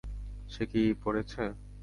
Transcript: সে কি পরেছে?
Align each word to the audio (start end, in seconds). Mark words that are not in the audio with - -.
সে 0.49 0.63
কি 0.71 0.81
পরেছে? 1.03 1.43